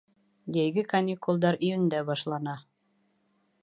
[0.55, 2.59] Йәйге каникулдар июндә башлана.